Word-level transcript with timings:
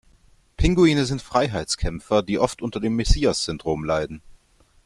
Pinguine 0.57 1.05
sind 1.05 1.21
Freiheitskämpfer, 1.21 2.23
die 2.23 2.39
oft 2.39 2.63
unter 2.63 2.79
dem 2.79 2.95
Messias-Syndrom 2.95 3.83
leiden. 3.83 4.23